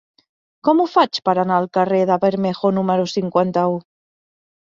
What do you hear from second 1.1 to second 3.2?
per anar al carrer de Bermejo número